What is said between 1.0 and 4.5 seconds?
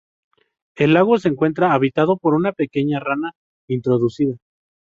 se encuentra habitado por una pequeña rana introducida.